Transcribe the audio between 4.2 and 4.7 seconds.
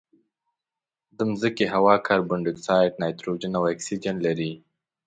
لري.